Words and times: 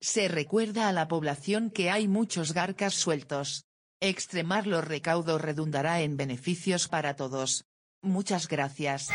Se 0.00 0.28
recuerda 0.28 0.88
a 0.88 0.92
la 0.92 1.08
población 1.08 1.70
que 1.70 1.90
hay 1.90 2.06
muchos 2.06 2.54
garcas 2.54 2.94
sueltos. 2.94 3.64
Extremar 4.00 4.68
los 4.68 4.84
recaudos 4.84 5.40
redundará 5.40 6.02
en 6.02 6.16
beneficios 6.16 6.86
para 6.86 7.16
todos. 7.16 7.64
Muchas 8.00 8.46
gracias. 8.46 9.08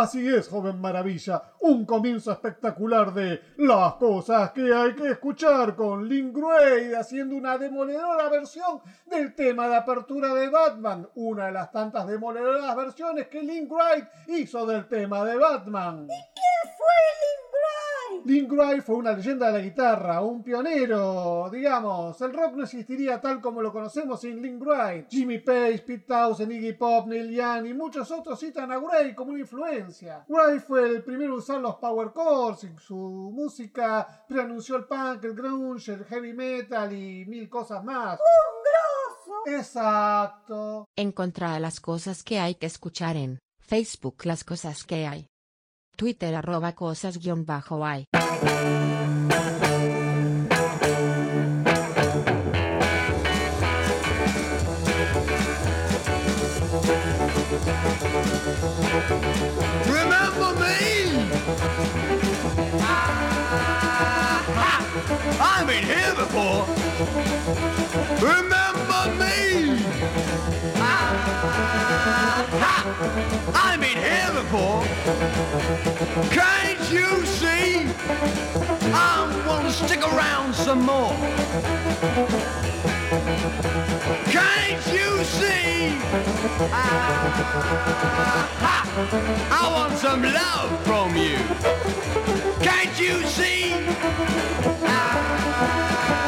Así 0.00 0.26
es, 0.26 0.48
joven 0.48 0.80
maravilla, 0.80 1.42
un 1.58 1.84
comienzo 1.84 2.32
espectacular 2.32 3.12
de 3.12 3.38
las 3.58 3.96
cosas 3.96 4.50
que 4.52 4.72
hay 4.72 4.94
que 4.94 5.10
escuchar 5.10 5.76
con 5.76 6.08
Link 6.08 6.34
Wright 6.34 6.94
haciendo 6.94 7.36
una 7.36 7.58
demoledora 7.58 8.30
versión 8.30 8.80
del 9.04 9.34
tema 9.34 9.68
de 9.68 9.76
apertura 9.76 10.32
de 10.32 10.48
Batman, 10.48 11.06
una 11.16 11.48
de 11.48 11.52
las 11.52 11.70
tantas 11.70 12.06
demoledoras 12.06 12.74
versiones 12.74 13.28
que 13.28 13.42
Link 13.42 13.70
Wright 13.70 14.06
hizo 14.28 14.64
del 14.64 14.88
tema 14.88 15.22
de 15.22 15.36
Batman. 15.36 16.04
¿Y 16.04 16.08
quién 16.08 16.74
fue 16.78 16.96
Link 17.20 17.49
Link 18.24 18.52
Wright 18.52 18.82
fue 18.82 18.96
una 18.96 19.12
leyenda 19.12 19.46
de 19.46 19.52
la 19.52 19.64
guitarra, 19.64 20.20
un 20.20 20.42
pionero, 20.42 21.48
digamos. 21.50 22.20
El 22.20 22.32
rock 22.32 22.54
no 22.54 22.64
existiría 22.64 23.20
tal 23.20 23.40
como 23.40 23.62
lo 23.62 23.72
conocemos 23.72 24.20
sin 24.20 24.42
Link 24.42 24.60
Wright. 24.60 25.06
Jimmy 25.08 25.38
Page, 25.38 25.82
Pete 25.86 26.04
Townsend, 26.06 26.52
Iggy 26.52 26.74
Pop, 26.74 27.06
Neil 27.06 27.30
Young 27.30 27.66
y 27.66 27.74
muchos 27.74 28.10
otros 28.10 28.38
citan 28.38 28.70
a 28.72 28.78
Wright 28.78 29.14
como 29.14 29.30
una 29.30 29.40
influencia. 29.40 30.24
Wright 30.28 30.62
fue 30.62 30.88
el 30.88 31.02
primero 31.02 31.32
en 31.32 31.38
usar 31.38 31.60
los 31.60 31.76
power 31.76 32.12
chords 32.12 32.64
en 32.64 32.78
su 32.78 32.96
música, 33.34 34.24
preanunció 34.28 34.76
el 34.76 34.84
punk, 34.84 35.24
el 35.24 35.34
grunge, 35.34 35.92
el 35.92 36.04
heavy 36.04 36.32
metal 36.32 36.92
y 36.92 37.24
mil 37.26 37.48
cosas 37.48 37.82
más. 37.84 38.18
¡Un 38.20 39.44
grosso! 39.46 39.58
Exacto. 39.58 40.84
Encontrar 40.96 41.60
las 41.60 41.80
cosas 41.80 42.22
que 42.22 42.38
hay 42.38 42.54
que 42.56 42.66
escuchar 42.66 43.16
en 43.16 43.38
Facebook, 43.58 44.24
las 44.24 44.44
cosas 44.44 44.84
que 44.84 45.06
hay. 45.06 45.29
Twitter 46.00 46.34
arroba 46.34 46.74
cosas 46.74 47.18
guion 47.18 47.44
bajo 47.44 47.84
hay. 47.84 48.06
Remember 59.92 60.54
me? 60.58 60.70
Here 65.84 66.14
before. 66.16 67.79
Can't 76.30 76.92
you 76.92 77.26
see? 77.26 77.84
I 78.94 79.44
want 79.48 79.66
to 79.66 79.72
stick 79.72 80.02
around 80.04 80.54
some 80.54 80.82
more. 80.82 81.12
Can't 84.30 84.86
you 84.94 85.24
see? 85.24 85.98
Ah, 88.62 88.84
I 89.50 89.72
want 89.72 89.98
some 89.98 90.22
love 90.22 90.80
from 90.86 91.16
you. 91.16 91.38
Can't 92.64 93.00
you 93.00 93.24
see? 93.26 93.74
Ah, 94.86 96.19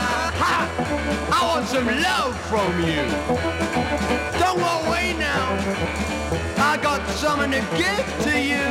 want 1.53 1.69
some 1.69 1.87
love 1.87 2.35
from 2.49 2.81
you. 2.81 3.03
Don't 4.39 4.59
go 4.59 4.89
away 4.89 5.13
now. 5.19 5.49
I 6.57 6.79
got 6.81 7.07
something 7.11 7.51
to 7.51 7.61
give 7.77 8.07
to 8.25 8.41
you. 8.41 8.69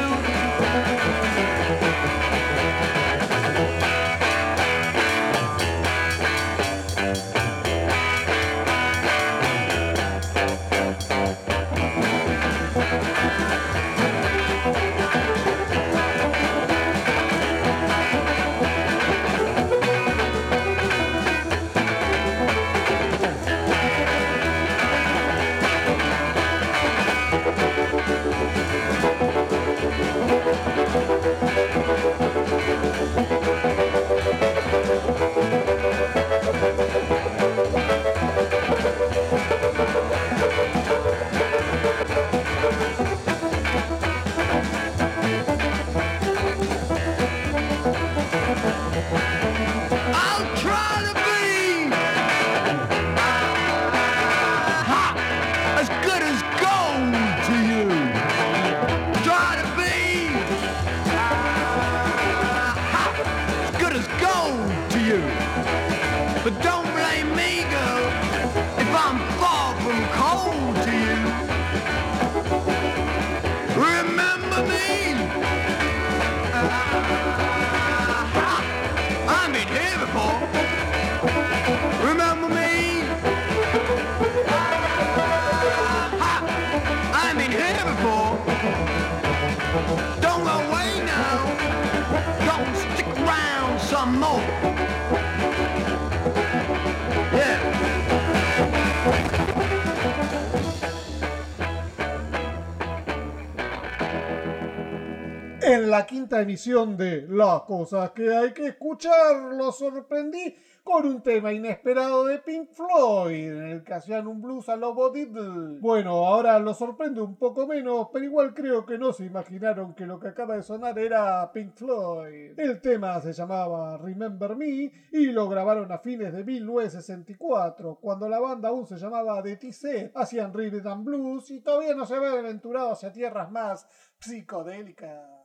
La 105.91 106.05
quinta 106.05 106.39
emisión 106.39 106.95
de 106.95 107.27
Las 107.27 107.63
cosas 107.63 108.11
que 108.11 108.33
hay 108.33 108.53
que 108.53 108.67
escuchar, 108.67 109.51
lo 109.51 109.73
sorprendí 109.73 110.55
con 110.85 111.05
un 111.05 111.21
tema 111.21 111.51
inesperado 111.51 112.25
de 112.27 112.39
Pink 112.39 112.69
Floyd, 112.71 113.51
en 113.51 113.65
el 113.65 113.83
que 113.83 113.95
hacían 113.95 114.25
un 114.25 114.41
blues 114.41 114.69
a 114.69 114.77
lo 114.77 114.93
Bo 114.93 115.09
Diddley. 115.09 115.79
Bueno, 115.81 116.25
ahora 116.25 116.57
lo 116.59 116.73
sorprende 116.73 117.19
un 117.19 117.35
poco 117.35 117.67
menos, 117.67 118.07
pero 118.13 118.23
igual 118.23 118.53
creo 118.53 118.85
que 118.85 118.97
no 118.97 119.11
se 119.11 119.25
imaginaron 119.25 119.93
que 119.93 120.05
lo 120.05 120.17
que 120.17 120.29
acaba 120.29 120.55
de 120.55 120.63
sonar 120.63 120.97
era 120.97 121.51
Pink 121.51 121.75
Floyd. 121.75 122.57
El 122.57 122.79
tema 122.79 123.19
se 123.19 123.33
llamaba 123.33 123.97
Remember 123.97 124.55
Me 124.55 124.93
y 125.11 125.25
lo 125.25 125.49
grabaron 125.49 125.91
a 125.91 125.99
fines 125.99 126.31
de 126.31 126.45
1964, 126.45 127.99
cuando 128.01 128.29
la 128.29 128.39
banda 128.39 128.69
aún 128.69 128.87
se 128.87 128.95
llamaba 128.95 129.43
The 129.43 129.57
TC, 129.57 130.13
hacían 130.15 130.53
rhythm 130.53 130.87
and 130.87 131.03
blues 131.03 131.51
y 131.51 131.59
todavía 131.59 131.93
no 131.95 132.05
se 132.05 132.15
habían 132.15 132.37
aventurado 132.37 132.93
hacia 132.93 133.11
tierras 133.11 133.51
más 133.51 133.85
psicodélicas. 134.21 135.40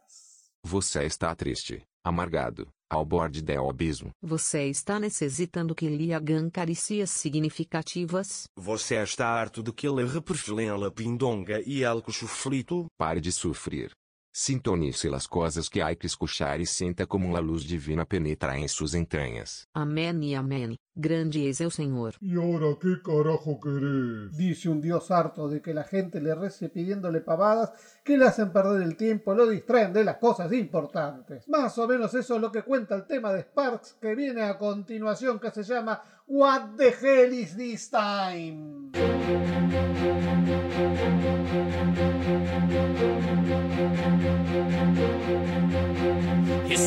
Você 0.68 1.04
está 1.04 1.32
triste, 1.32 1.84
amargado, 2.04 2.66
ao 2.90 3.04
borde 3.04 3.40
do 3.40 3.70
abismo. 3.70 4.10
Você 4.20 4.64
está 4.68 4.98
necessitando 4.98 5.76
que 5.76 5.88
lhe 5.88 6.12
hagam 6.12 6.50
carícias 6.50 7.10
significativas? 7.10 8.48
Você 8.58 8.96
está 9.00 9.28
harto 9.28 9.62
de 9.62 9.72
que 9.72 9.86
ele 9.86 10.04
reperfelem 10.04 10.68
a 10.68 10.90
pindonga 10.90 11.62
e 11.64 11.84
el 11.84 12.02
frito? 12.02 12.86
Pare 12.98 13.20
de 13.20 13.30
sofrer. 13.30 13.92
Sintonize 14.38 15.08
as 15.14 15.26
coisas 15.26 15.66
que 15.66 15.80
há 15.80 15.94
que 15.94 16.06
escuchar 16.06 16.60
e 16.60 16.66
senta 16.66 17.06
como 17.06 17.34
a 17.34 17.40
luz 17.40 17.62
divina 17.62 18.04
penetra 18.04 18.58
em 18.58 18.68
suas 18.68 18.92
entranhas. 18.92 19.66
Amém 19.72 20.24
e 20.24 20.34
amém. 20.34 20.78
Grande 20.94 21.48
es 21.48 21.58
el 21.62 21.70
Señor. 21.70 22.16
¿Y 22.20 22.36
ahora 22.36 22.76
qué 22.78 23.00
carajo 23.02 23.58
querés? 23.58 24.36
Dice 24.36 24.68
un 24.68 24.82
dios 24.82 25.10
harto 25.10 25.48
de 25.48 25.62
que 25.62 25.72
la 25.72 25.84
gente 25.84 26.20
le 26.20 26.34
rece 26.34 26.68
pidiéndole 26.68 27.22
pavadas 27.22 27.72
que 28.04 28.18
le 28.18 28.26
hacen 28.26 28.52
perder 28.52 28.82
el 28.82 28.98
tiempo, 28.98 29.32
lo 29.32 29.46
distraen 29.46 29.94
de 29.94 30.04
las 30.04 30.18
cosas 30.18 30.52
importantes. 30.52 31.48
Más 31.48 31.78
o 31.78 31.88
menos 31.88 32.12
eso 32.12 32.34
es 32.34 32.40
lo 32.42 32.52
que 32.52 32.60
cuenta 32.60 32.94
el 32.94 33.06
tema 33.06 33.32
de 33.32 33.40
Sparks 33.40 33.94
que 33.98 34.14
viene 34.14 34.42
a 34.42 34.58
continuación 34.58 35.40
que 35.40 35.50
se 35.50 35.62
llama 35.62 36.02
What 36.26 36.76
the 36.76 36.88
hell 36.88 37.32
is 37.32 37.56
this 37.56 37.90
time? 37.90 38.90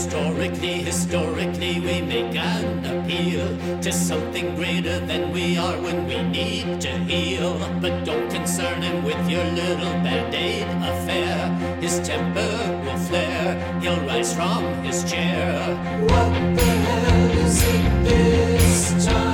Historically, 0.09 0.81
historically, 0.81 1.79
we 1.81 2.01
make 2.01 2.35
an 2.35 2.83
appeal 2.83 3.45
to 3.79 3.91
something 3.91 4.55
greater 4.55 4.97
than 5.01 5.31
we 5.31 5.55
are 5.55 5.79
when 5.83 6.07
we 6.07 6.23
need 6.23 6.81
to 6.81 6.89
heal. 7.05 7.53
But 7.79 8.05
don't 8.05 8.27
concern 8.31 8.81
him 8.81 9.03
with 9.03 9.29
your 9.29 9.43
little 9.43 9.93
band 10.01 10.33
aid 10.33 10.65
affair. 10.81 11.49
His 11.79 11.99
temper 11.99 12.81
will 12.83 12.97
flare, 12.97 13.53
he'll 13.81 14.01
rise 14.07 14.33
from 14.33 14.63
his 14.83 15.03
chair. 15.03 15.77
What 16.01 16.33
the 16.57 16.65
hell 16.65 17.45
is 17.45 17.61
it 17.61 18.03
this 18.03 19.05
time? 19.05 19.28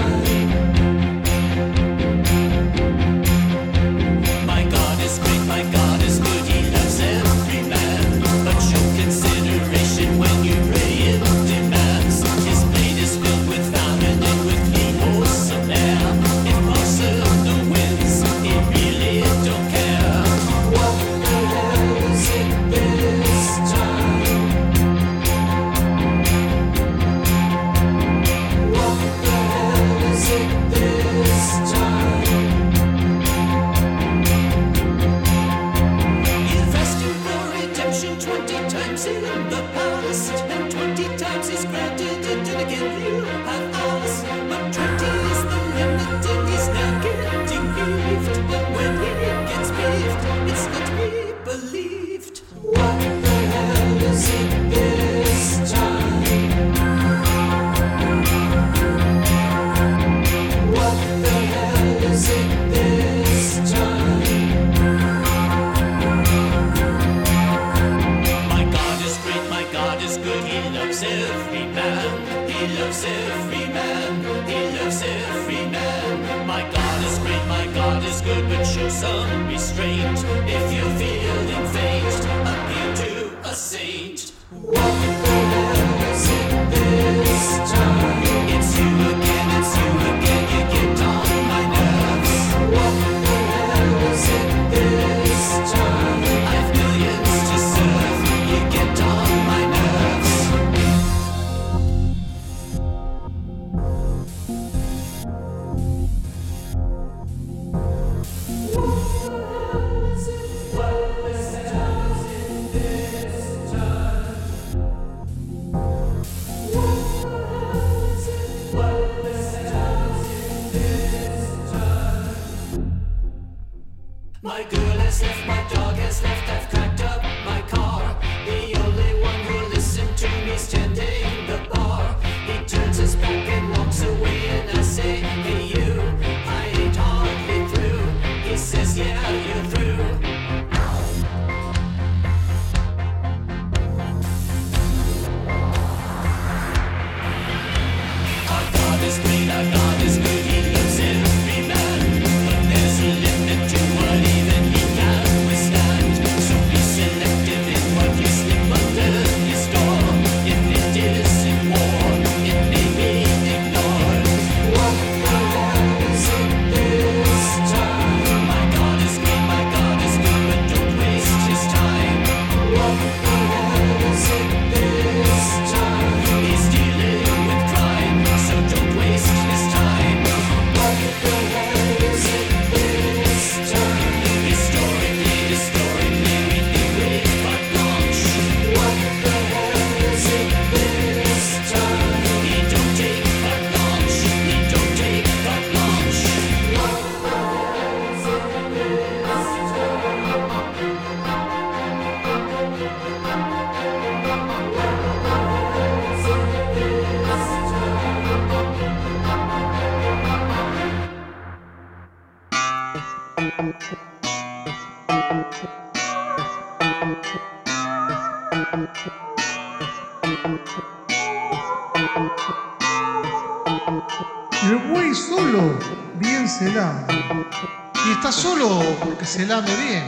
se 229.45 229.51
lame 229.53 229.75
bien. 229.75 230.07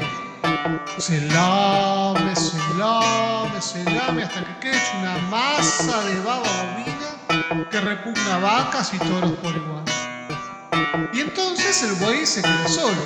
Se 0.97 1.21
lame, 1.21 2.35
se 2.35 2.57
lame, 2.75 3.61
se 3.61 3.83
lame 3.83 4.23
hasta 4.23 4.43
que 4.43 4.59
quede 4.59 4.77
hecho 4.77 4.97
una 4.99 5.17
masa 5.29 6.03
de 6.05 6.19
baba 6.21 6.41
bovina 6.41 7.69
que 7.69 7.81
repugna 7.81 8.39
vacas 8.39 8.93
y 8.95 8.97
toros 8.97 9.31
por 9.43 9.55
igual. 9.55 9.83
Y 11.13 11.21
entonces 11.21 11.83
el 11.83 11.93
buey 12.03 12.25
se 12.25 12.41
queda 12.41 12.67
solo. 12.67 13.03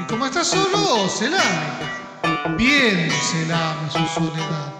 Y 0.00 0.04
como 0.04 0.26
está 0.26 0.44
solo, 0.44 1.08
se 1.08 1.28
lame. 1.30 2.56
Bien 2.56 3.10
se 3.10 3.46
lame 3.46 3.90
su 3.90 4.06
soledad. 4.14 4.74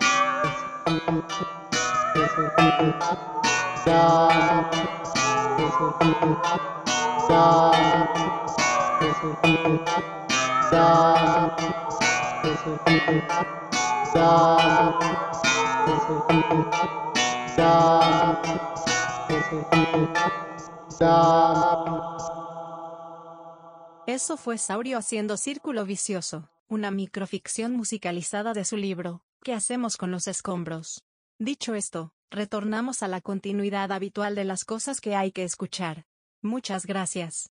Eso 24.07 24.37
fue 24.37 24.59
Saurio 24.59 24.99
haciendo 24.99 25.37
Círculo 25.37 25.85
Vicioso, 25.85 26.49
una 26.69 26.91
microficción 26.91 27.77
musicalizada 27.77 28.53
de 28.53 28.65
su 28.65 28.77
libro, 28.77 29.23
¿Qué 29.45 29.53
hacemos 29.53 29.99
con 29.99 30.11
los 30.11 30.27
escombros? 30.27 31.03
Dicho 31.39 31.75
esto, 31.75 32.15
retornamos 32.31 33.03
a 33.03 33.09
la 33.09 33.21
continuidad 33.21 33.93
habitual 33.93 34.35
de 34.35 34.45
las 34.45 34.65
cosas 34.65 35.03
que 35.03 35.15
hay 35.15 35.33
que 35.33 35.45
escuchar. 35.45 36.07
Muchas 36.41 36.87
gracias. 36.87 37.51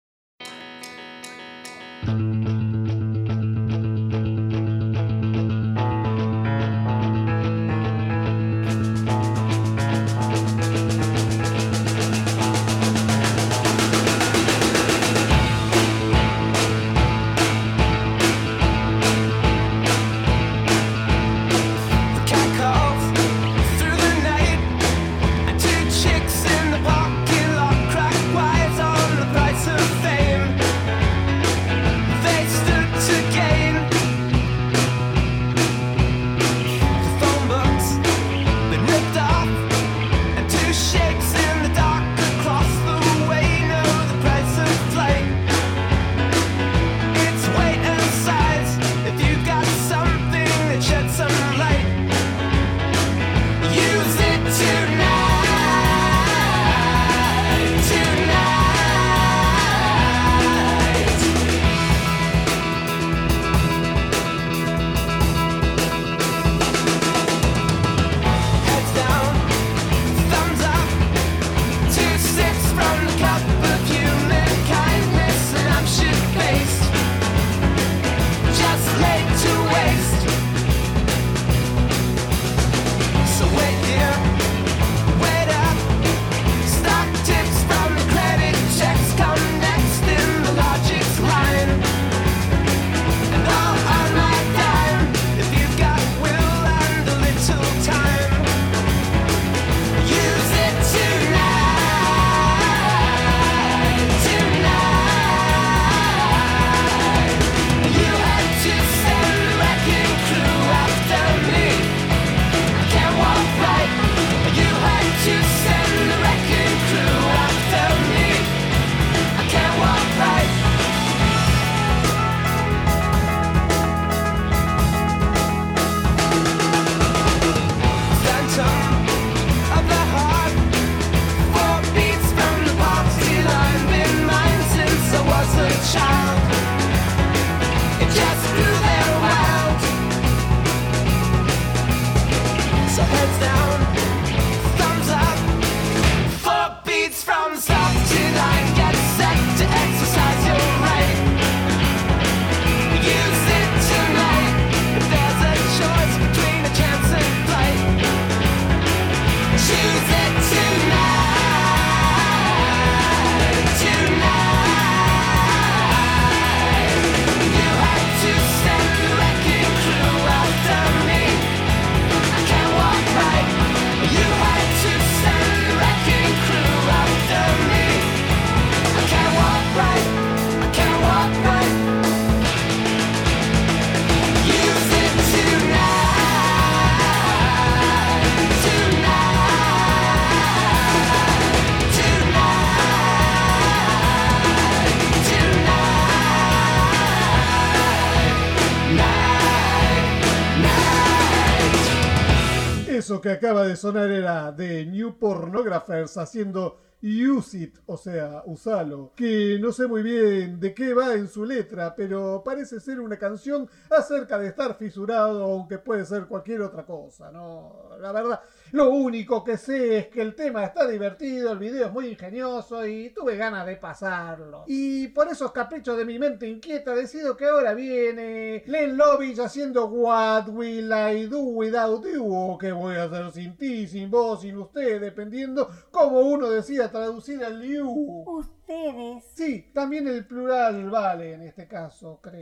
que 203.24 203.30
acaba 203.30 203.66
de 203.66 203.74
sonar 203.74 204.10
era 204.10 204.52
de 204.52 204.84
New 204.84 205.18
Pornographers 205.18 206.18
haciendo 206.18 206.76
Use 207.02 207.56
It, 207.56 207.78
o 207.86 207.96
sea, 207.96 208.42
usalo, 208.44 209.14
que 209.16 209.58
no 209.58 209.72
sé 209.72 209.86
muy 209.86 210.02
bien 210.02 210.60
de 210.60 210.74
qué 210.74 210.92
va 210.92 211.14
en 211.14 211.28
su 211.28 211.46
letra, 211.46 211.94
pero 211.96 212.42
parece 212.44 212.80
ser 212.80 213.00
una 213.00 213.18
canción 213.18 213.66
acerca 213.88 214.38
de 214.38 214.48
estar 214.48 214.76
fisurado, 214.76 215.42
aunque 215.42 215.78
puede 215.78 216.04
ser 216.04 216.26
cualquier 216.26 216.60
otra 216.60 216.84
cosa, 216.84 217.32
¿no? 217.32 217.96
La 217.98 218.12
verdad, 218.12 218.40
lo 218.74 218.90
único 218.90 219.44
que 219.44 219.56
sé 219.56 219.98
es 219.98 220.06
que 220.08 220.20
el 220.20 220.34
tema 220.34 220.64
está 220.64 220.84
divertido, 220.84 221.52
el 221.52 221.58
video 221.60 221.86
es 221.86 221.92
muy 221.92 222.08
ingenioso 222.08 222.84
y 222.84 223.10
tuve 223.10 223.36
ganas 223.36 223.64
de 223.66 223.76
pasarlo. 223.76 224.64
Y 224.66 225.06
por 225.08 225.28
esos 225.28 225.52
caprichos 225.52 225.96
de 225.96 226.04
mi 226.04 226.18
mente 226.18 226.48
inquieta 226.48 226.92
decido 226.92 227.36
que 227.36 227.46
ahora 227.46 227.72
viene 227.72 228.64
Len 228.66 228.96
Lovich 228.96 229.38
haciendo 229.38 229.86
What 229.86 230.48
Will 230.48 230.90
I 230.90 231.26
Do 231.26 231.38
Without 231.38 232.04
You 232.04 232.26
o 232.26 232.58
qué 232.58 232.72
voy 232.72 232.96
a 232.96 233.04
hacer 233.04 233.30
sin 233.30 233.56
ti, 233.56 233.86
sin 233.86 234.10
vos, 234.10 234.40
sin 234.40 234.58
usted, 234.58 235.00
dependiendo 235.00 235.70
cómo 235.92 236.22
uno 236.22 236.50
decida 236.50 236.90
traducir 236.90 237.44
el 237.44 237.62
you. 237.62 238.24
Ustedes. 238.26 239.22
Sí, 239.36 239.70
también 239.72 240.08
el 240.08 240.26
plural 240.26 240.90
vale 240.90 241.34
en 241.34 241.42
este 241.42 241.68
caso, 241.68 242.18
creo. 242.20 242.40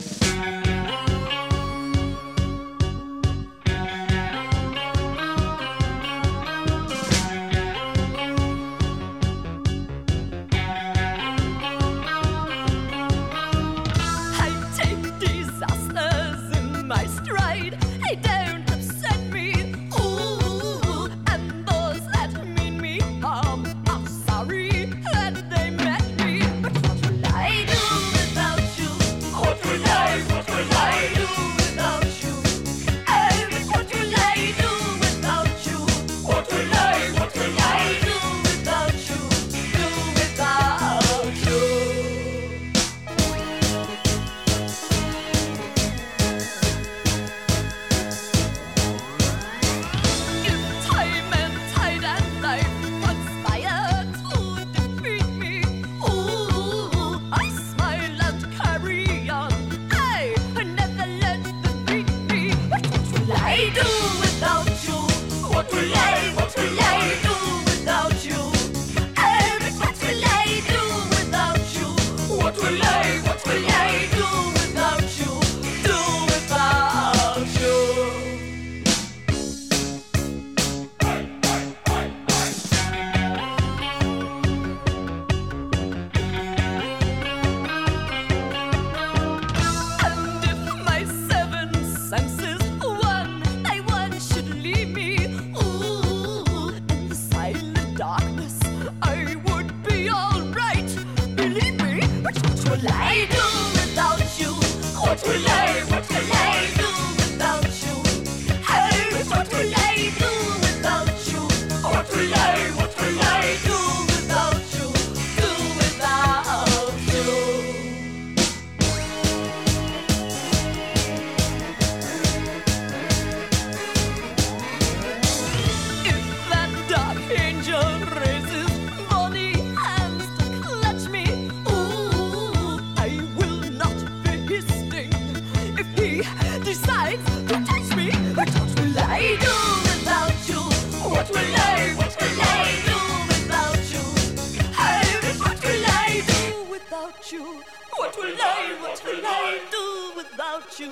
You? 150.83 150.91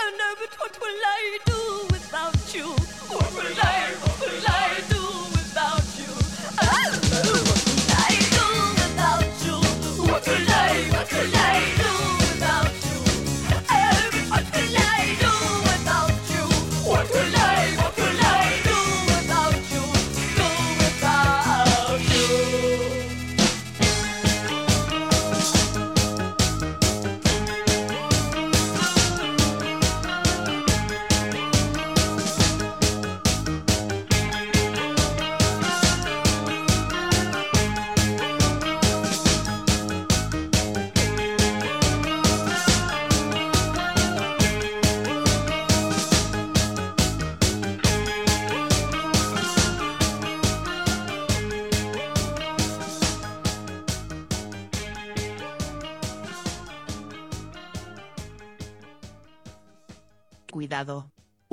Oh 0.00 0.10
no, 0.20 0.28
but 0.40 0.52
what 0.58 0.80
will 0.80 1.02
I 1.06 1.38
do 1.44 1.91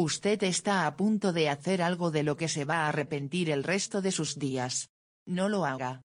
Usted 0.09 0.41
está 0.41 0.87
a 0.87 0.95
punto 0.95 1.33
de 1.33 1.49
hacer 1.49 1.83
algo 1.83 2.09
de 2.09 2.23
lo 2.23 2.35
que 2.35 2.47
se 2.47 2.65
va 2.65 2.77
a 2.77 2.87
arrepentir 2.87 3.51
el 3.51 3.63
resto 3.63 4.01
de 4.01 4.11
sus 4.11 4.39
días. 4.39 4.89
No 5.27 5.49
lo 5.49 5.67
haga. 5.67 6.01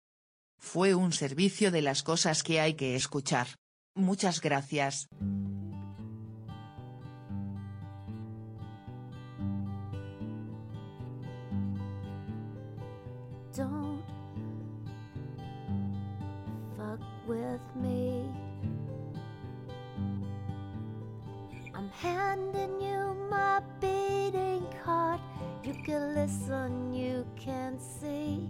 Fue 0.57 0.95
un 0.95 1.13
servicio 1.13 1.69
de 1.69 1.83
las 1.83 2.01
cosas 2.01 2.41
que 2.41 2.59
hay 2.59 2.73
que 2.73 2.95
escuchar. 2.95 3.45
Muchas 3.93 4.41
gracias. 4.41 5.07
Can 25.83 26.13
listen, 26.13 26.93
you 26.93 27.25
can 27.39 27.79
see, 27.79 28.49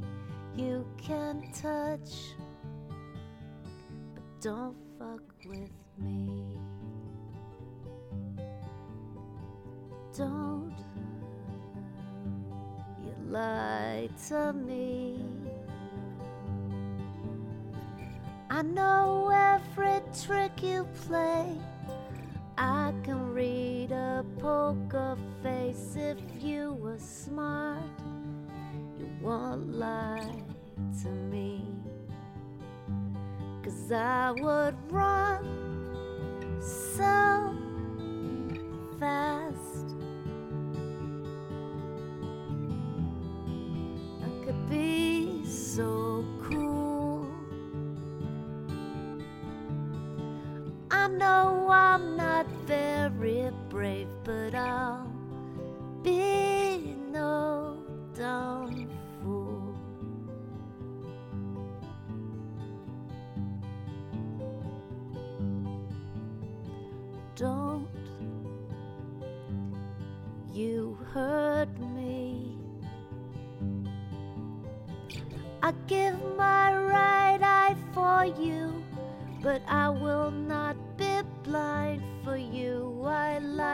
you 0.55 0.85
can 0.97 1.49
touch. 1.53 2.33
But 4.13 4.41
don't 4.41 4.80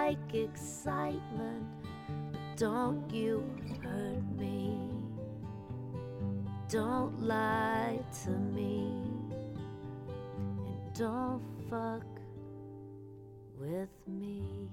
like 0.08 0.34
excitement, 0.36 1.68
but 2.32 2.40
don't 2.56 3.04
you 3.12 3.44
hurt 3.84 4.24
me. 4.38 4.80
Don't 6.70 7.22
lie 7.22 8.00
to 8.24 8.30
me, 8.30 8.88
and 10.66 10.94
don't 10.94 11.44
fuck 11.70 12.08
with 13.60 13.90
me. 14.08 14.70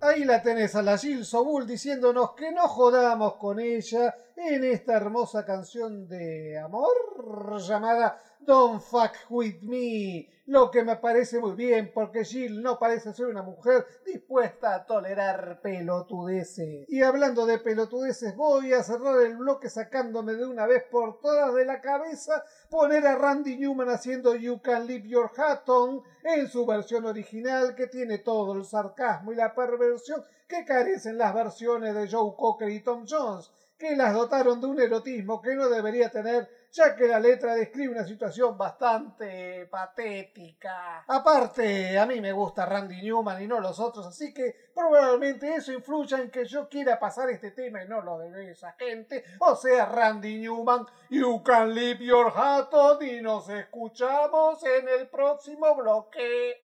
Ahí 0.00 0.24
la 0.24 0.40
tenés 0.42 0.74
a 0.74 0.82
la 0.82 0.96
Jill 0.96 1.24
Sobul 1.24 1.66
diciéndonos 1.66 2.32
que 2.34 2.52
no 2.52 2.68
jodamos 2.68 3.34
con 3.34 3.58
ella 3.58 4.14
en 4.36 4.64
esta 4.64 4.96
hermosa 4.96 5.44
canción 5.44 6.08
de 6.08 6.56
amor 6.58 7.60
llamada 7.60 8.16
Don't 8.40 8.82
Fuck 8.82 9.12
With 9.30 9.60
Me. 9.62 10.28
Lo 10.46 10.70
que 10.70 10.82
me 10.82 10.96
parece 10.96 11.38
muy 11.38 11.52
bien 11.52 11.92
porque 11.92 12.24
Jill 12.24 12.62
no 12.62 12.78
parece 12.78 13.12
ser 13.12 13.26
una 13.26 13.42
mujer 13.42 13.86
dispuesta 14.06 14.74
a 14.74 14.86
tolerar 14.86 15.60
pelotudeces. 15.60 16.86
Y 16.88 17.02
hablando 17.02 17.44
de 17.44 17.58
pelotudeces, 17.58 18.34
voy 18.34 18.72
a 18.72 18.82
cerrar 18.82 19.20
el 19.20 19.36
bloque 19.36 19.68
sacándome 19.68 20.32
de 20.34 20.46
una 20.46 20.66
vez 20.66 20.84
por 20.90 21.20
todas 21.20 21.54
de 21.54 21.66
la 21.66 21.82
cabeza 21.82 22.42
poner 22.70 23.06
a 23.06 23.16
Randy 23.16 23.58
Newman 23.58 23.90
haciendo 23.90 24.34
You 24.36 24.62
Can 24.62 24.86
Leave 24.86 25.06
Your 25.06 25.30
Hat 25.36 25.68
On 25.68 26.02
en 26.24 26.48
su 26.48 26.64
versión 26.64 27.04
original 27.04 27.74
que 27.74 27.86
tiene 27.88 28.16
todo 28.16 28.54
el 28.54 28.64
sarcasmo 28.64 29.32
y 29.32 29.36
la 29.36 29.54
perversión 29.54 30.24
que 30.48 30.64
carecen 30.64 31.18
las 31.18 31.34
versiones 31.34 31.94
de 31.94 32.08
Joe 32.08 32.34
Cocker 32.36 32.70
y 32.70 32.80
Tom 32.80 33.04
Jones, 33.06 33.50
que 33.76 33.94
las 33.94 34.14
dotaron 34.14 34.62
de 34.62 34.66
un 34.66 34.80
erotismo 34.80 35.42
que 35.42 35.54
no 35.54 35.68
debería 35.68 36.10
tener 36.10 36.48
ya 36.70 36.94
que 36.94 37.06
la 37.06 37.18
letra 37.18 37.54
describe 37.54 37.92
una 37.94 38.04
situación 38.04 38.56
bastante 38.56 39.66
patética. 39.66 41.04
Aparte, 41.06 41.98
a 41.98 42.06
mí 42.06 42.20
me 42.20 42.32
gusta 42.32 42.66
Randy 42.66 43.02
Newman 43.02 43.42
y 43.42 43.46
no 43.46 43.60
los 43.60 43.78
otros, 43.80 44.06
así 44.06 44.32
que 44.32 44.54
probablemente 44.74 45.54
eso 45.54 45.72
influya 45.72 46.18
en 46.18 46.30
que 46.30 46.44
yo 46.44 46.68
quiera 46.68 46.98
pasar 46.98 47.30
este 47.30 47.50
tema 47.52 47.82
y 47.82 47.88
no 47.88 48.00
lo 48.02 48.18
de 48.18 48.50
esa 48.50 48.72
gente. 48.72 49.24
O 49.40 49.56
sea, 49.56 49.86
Randy 49.86 50.38
Newman, 50.38 50.86
You 51.10 51.42
Can 51.42 51.74
Leave 51.74 52.04
Your 52.04 52.32
Hat 52.34 52.72
On 52.72 53.02
y 53.02 53.20
nos 53.20 53.48
escuchamos 53.48 54.62
en 54.64 54.88
el 54.88 55.08
próximo 55.08 55.74
bloque. 55.74 56.67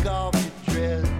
Take 0.00 0.10
off 0.10 0.34
your 0.34 0.74
dress. 0.74 1.10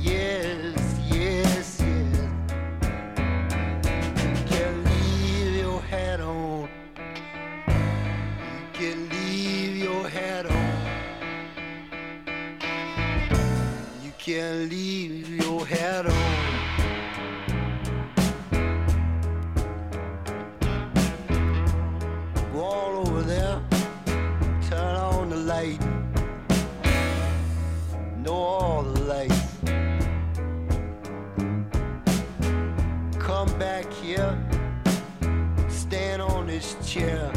Yes, 0.00 0.76
yes, 1.10 1.80
yes. 1.80 2.28
You 4.22 4.44
can 4.46 4.84
leave 4.84 5.56
your 5.56 5.80
hat 5.80 6.20
on. 6.20 6.68
You 8.58 8.66
can 8.72 9.08
leave 9.08 9.76
your 9.76 10.08
hat 10.08 10.46
on. 10.46 10.56
You 14.02 14.12
can 14.18 14.68
leave 14.68 15.07
you. 36.96 37.27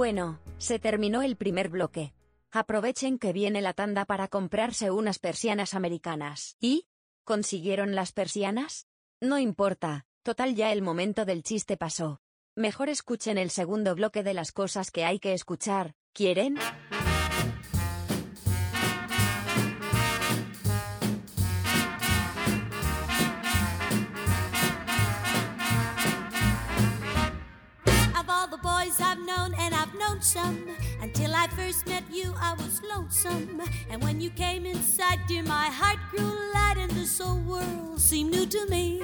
Bueno, 0.00 0.40
se 0.56 0.78
terminó 0.78 1.20
el 1.20 1.36
primer 1.36 1.68
bloque. 1.68 2.14
Aprovechen 2.50 3.18
que 3.18 3.34
viene 3.34 3.60
la 3.60 3.74
tanda 3.74 4.06
para 4.06 4.28
comprarse 4.28 4.90
unas 4.90 5.18
persianas 5.18 5.74
americanas. 5.74 6.56
¿Y? 6.58 6.86
¿Consiguieron 7.22 7.94
las 7.94 8.12
persianas? 8.12 8.86
No 9.20 9.38
importa, 9.38 10.06
total 10.22 10.54
ya 10.54 10.72
el 10.72 10.80
momento 10.80 11.26
del 11.26 11.42
chiste 11.42 11.76
pasó. 11.76 12.22
Mejor 12.56 12.88
escuchen 12.88 13.36
el 13.36 13.50
segundo 13.50 13.94
bloque 13.94 14.22
de 14.22 14.32
las 14.32 14.52
cosas 14.52 14.90
que 14.90 15.04
hay 15.04 15.18
que 15.18 15.34
escuchar, 15.34 15.94
¿quieren? 16.14 16.56
Boys 28.80 29.00
I've 29.00 29.18
known, 29.26 29.54
and 29.58 29.74
I've 29.74 29.94
known 29.94 30.22
some, 30.22 30.66
until 31.02 31.34
I 31.34 31.48
first 31.48 31.86
met 31.86 32.04
you, 32.10 32.34
I 32.40 32.54
was 32.54 32.80
lonesome. 32.82 33.60
And 33.90 34.02
when 34.02 34.20
you 34.20 34.30
came 34.30 34.64
inside, 34.64 35.20
dear, 35.28 35.42
my 35.42 35.66
heart 35.66 35.98
grew 36.10 36.32
light, 36.54 36.76
and 36.78 36.90
this 36.92 37.18
whole 37.18 37.40
world 37.40 38.00
seemed 38.00 38.30
new 38.30 38.46
to 38.46 38.66
me. 38.68 39.02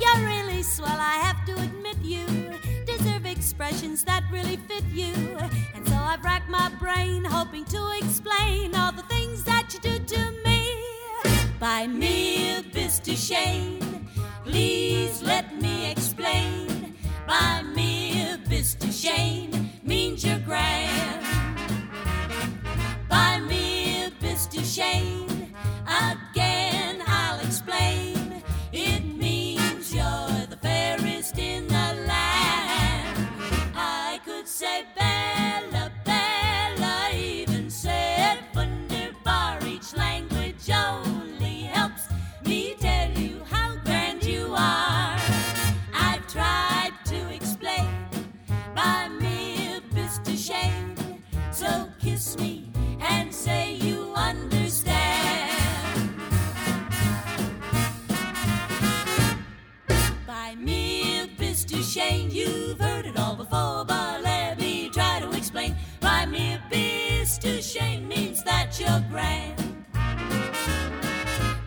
You're 0.00 0.24
really 0.24 0.62
swell, 0.62 1.00
I 1.14 1.16
have 1.26 1.44
to 1.46 1.54
admit 1.54 1.96
you 2.02 2.26
deserve 2.86 3.26
expressions 3.26 4.04
that 4.04 4.22
really 4.30 4.56
fit 4.56 4.84
you. 4.92 5.14
And 5.74 5.86
so 5.86 5.94
I've 5.94 6.22
racked 6.22 6.48
my 6.48 6.70
brain, 6.80 7.24
hoping 7.24 7.64
to 7.66 7.98
explain 8.00 8.74
all 8.74 8.92
the 8.92 9.06
things 9.14 9.42
that 9.44 9.74
you 9.74 9.80
do 9.80 9.98
to 9.98 10.30
me. 10.44 10.60
Buy 11.58 11.86
me 11.86 12.58
a 12.58 12.62
Mr. 12.62 13.16
Shane, 13.16 14.08
please 14.44 15.22
let 15.22 15.60
me 15.60 15.90
explain. 15.90 16.94
Buy 17.26 17.62
me 17.62 18.07
a 18.48 18.54
Mr. 18.54 18.92
Shane 18.92 19.70
means 19.82 20.24
you're 20.24 20.38
grand. 20.40 21.24
Buy 23.08 23.40
me 23.40 24.04
a 24.04 24.10
Mr. 24.22 24.62
Shane 24.64 25.54
again, 25.86 27.02
I'll 27.06 27.40
explain. 27.40 28.42
It 28.72 29.04
means 29.04 29.94
you're 29.94 30.46
the 30.48 30.58
fairest 30.60 31.38
in 31.38 31.67
You've 62.00 62.78
heard 62.78 63.06
it 63.06 63.18
all 63.18 63.34
before, 63.34 63.84
but 63.84 64.22
let 64.22 64.56
me 64.56 64.88
try 64.88 65.18
to 65.18 65.28
explain. 65.36 65.74
By 65.98 66.26
me, 66.26 66.56
Mr. 66.70 67.60
Shane 67.60 68.06
means 68.06 68.44
that 68.44 68.78
you're 68.78 69.04
grand. 69.10 69.84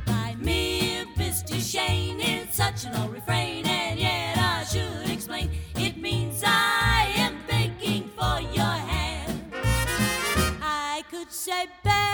By 0.05 0.35
me, 0.39 1.03
Mr. 1.17 1.59
Shane, 1.59 2.21
it's 2.21 2.55
such 2.55 2.85
an 2.85 2.95
old 2.95 3.11
refrain, 3.11 3.65
and 3.65 3.99
yet 3.99 4.37
I 4.37 4.63
should 4.63 5.09
explain. 5.09 5.51
It 5.75 5.97
means 5.97 6.43
I 6.45 7.11
am 7.17 7.35
begging 7.45 8.09
for 8.17 8.39
your 8.53 8.63
hand. 8.63 9.51
I 10.61 11.03
could 11.11 11.29
say 11.29 11.67
Bella, 11.83 12.10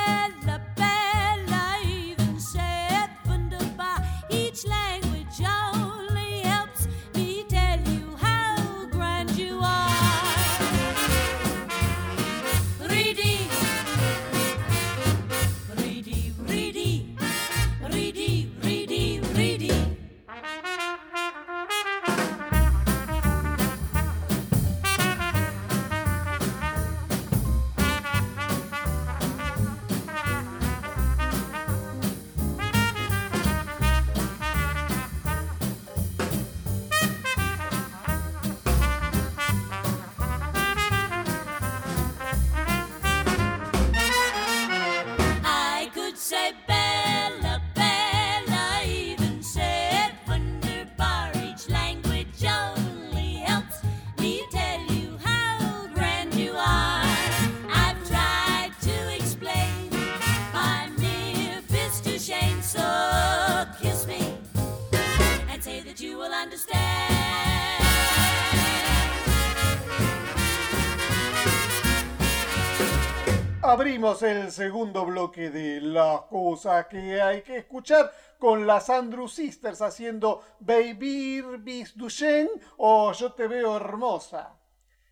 Abrimos 73.78 74.24
el 74.24 74.52
segundo 74.52 75.06
bloque 75.06 75.52
de 75.52 75.80
las 75.80 76.22
cosas 76.22 76.88
que 76.88 77.22
hay 77.22 77.44
que 77.44 77.58
escuchar 77.58 78.12
con 78.40 78.66
las 78.66 78.90
Andrew 78.90 79.28
Sisters 79.28 79.84
haciendo 79.84 80.44
Baby 80.60 81.44
Bis 81.60 81.96
Duchen 81.96 82.50
o 82.78 83.12
Yo 83.12 83.34
te 83.34 83.48
veo 83.48 83.76
hermosa. 83.76 84.58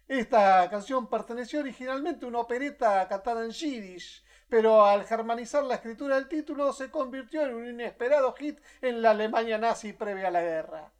Esta 0.08 0.67
canción 0.67 1.08
perteneció 1.08 1.60
originalmente 1.60 2.25
a 2.25 2.28
una 2.28 2.39
opereta 2.39 3.08
cantada 3.08 3.45
en 3.45 3.51
yiddish, 3.51 4.25
pero 4.49 4.84
al 4.84 5.06
germanizar 5.06 5.63
la 5.63 5.75
escritura 5.75 6.15
del 6.15 6.28
título 6.28 6.73
se 6.73 6.89
convirtió 6.89 7.43
en 7.43 7.54
un 7.54 7.67
inesperado 7.67 8.34
hit 8.34 8.60
en 8.82 8.99
la 8.99 9.12
Alemania 9.12 9.60
nazi 9.60 9.93
previa 9.93 10.30
a 10.30 10.32
la 10.32 10.41
guerra 10.41 10.94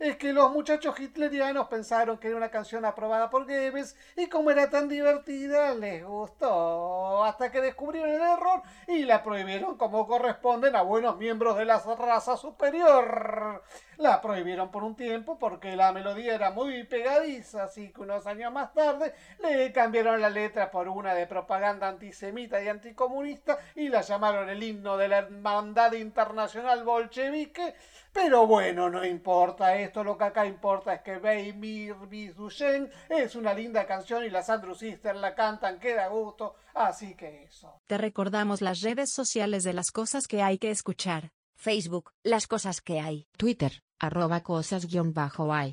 es 0.00 0.16
que 0.16 0.32
los 0.32 0.50
muchachos 0.50 0.98
hitlerianos 0.98 1.68
pensaron 1.68 2.16
que 2.16 2.28
era 2.28 2.36
una 2.38 2.50
canción 2.50 2.86
aprobada 2.86 3.28
por 3.28 3.44
Goebbels 3.44 3.94
y 4.16 4.28
como 4.28 4.50
era 4.50 4.70
tan 4.70 4.88
divertida 4.88 5.74
les 5.74 6.02
gustó 6.02 7.22
hasta 7.22 7.52
que 7.52 7.60
descubrieron 7.60 8.08
el 8.10 8.22
error 8.22 8.62
y 8.88 9.04
la 9.04 9.22
prohibieron 9.22 9.76
como 9.76 10.06
corresponden 10.06 10.74
a 10.74 10.80
buenos 10.80 11.18
miembros 11.18 11.58
de 11.58 11.66
la 11.66 11.78
raza 11.78 12.38
superior. 12.38 13.62
La 14.00 14.18
prohibieron 14.22 14.70
por 14.70 14.82
un 14.82 14.96
tiempo 14.96 15.38
porque 15.38 15.76
la 15.76 15.92
melodía 15.92 16.34
era 16.34 16.50
muy 16.50 16.84
pegadiza, 16.84 17.64
así 17.64 17.92
que 17.92 18.00
unos 18.00 18.26
años 18.26 18.50
más 18.50 18.72
tarde 18.72 19.12
le 19.40 19.70
cambiaron 19.72 20.22
la 20.22 20.30
letra 20.30 20.70
por 20.70 20.88
una 20.88 21.12
de 21.12 21.26
propaganda 21.26 21.86
antisemita 21.86 22.62
y 22.62 22.68
anticomunista 22.68 23.58
y 23.74 23.90
la 23.90 24.00
llamaron 24.00 24.48
el 24.48 24.62
himno 24.62 24.96
de 24.96 25.08
la 25.08 25.18
Hermandad 25.18 25.92
Internacional 25.92 26.82
Bolchevique. 26.82 27.74
Pero 28.10 28.46
bueno, 28.46 28.88
no 28.88 29.04
importa 29.04 29.76
esto, 29.76 30.02
lo 30.02 30.16
que 30.16 30.24
acá 30.24 30.46
importa 30.46 30.94
es 30.94 31.02
que 31.02 31.18
Beimir 31.18 31.94
Bisduchen 32.08 32.90
es 33.10 33.34
una 33.34 33.52
linda 33.52 33.86
canción 33.86 34.24
y 34.24 34.30
las 34.30 34.48
Andrew 34.48 34.74
Sisters 34.74 35.20
la 35.20 35.34
cantan, 35.34 35.78
queda 35.78 36.08
gusto, 36.08 36.54
así 36.72 37.14
que 37.14 37.42
eso. 37.42 37.82
Te 37.86 37.98
recordamos 37.98 38.62
las 38.62 38.80
redes 38.80 39.12
sociales 39.12 39.62
de 39.62 39.74
las 39.74 39.90
cosas 39.90 40.26
que 40.26 40.40
hay 40.40 40.56
que 40.56 40.70
escuchar. 40.70 41.32
Facebook, 41.54 42.12
las 42.22 42.46
cosas 42.46 42.80
que 42.80 43.00
hay. 43.00 43.26
Twitter, 43.36 43.82
arroba 44.02 44.40
cosas-hay. 44.40 45.72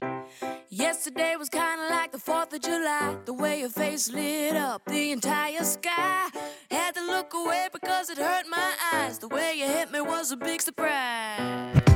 Yesterday 0.70 1.36
was 1.38 1.50
kinda 1.50 1.88
like 1.90 2.12
the 2.12 2.18
4th 2.18 2.54
of 2.54 2.62
July. 2.62 3.16
The 3.26 3.34
way 3.34 3.62
your 3.62 3.70
face 3.70 4.10
lit 4.10 4.56
up 4.56 4.84
the 4.86 5.12
entire 5.12 5.64
sky. 5.64 6.30
Had 6.70 6.96
to 6.96 7.06
look 7.06 7.34
away 7.34 7.70
because 7.72 8.10
it 8.10 8.18
hurt 8.18 8.46
my 8.50 8.74
eyes. 8.94 9.20
The 9.20 9.30
way 9.30 9.54
you 9.56 9.66
hit 9.66 9.92
me 9.92 10.02
was 10.02 10.32
a 10.32 10.38
big 10.38 10.62
surprise. 10.62 11.87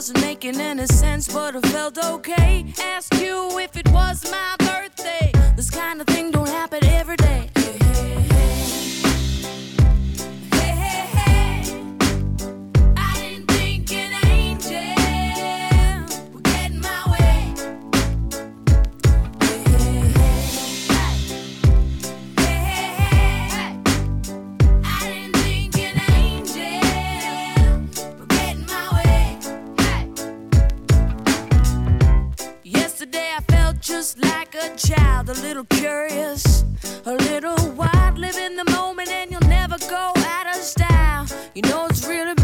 Wasn't 0.00 0.20
making 0.22 0.58
any 0.58 0.86
sense, 0.86 1.30
but 1.30 1.54
I 1.54 1.60
felt 1.68 1.98
okay. 2.02 2.64
Asked 2.80 3.20
you 3.20 3.58
if 3.58 3.76
it 3.76 3.86
was 3.90 4.24
my 4.30 4.56
birthday. 4.58 5.30
This 5.56 5.68
kind 5.68 6.00
of 6.00 6.06
thing 6.06 6.30
just 34.10 34.24
like 34.24 34.54
a 34.54 34.76
child, 34.76 35.28
a 35.28 35.34
little 35.34 35.64
curious, 35.64 36.64
a 37.06 37.12
little 37.12 37.70
wild. 37.72 38.18
Live 38.18 38.36
in 38.36 38.56
the 38.56 38.64
moment 38.70 39.08
and 39.08 39.30
you'll 39.30 39.48
never 39.48 39.76
go 39.88 40.12
out 40.16 40.46
of 40.46 40.62
style. 40.62 41.26
You 41.54 41.62
know 41.62 41.86
it's 41.86 42.06
really 42.06 42.34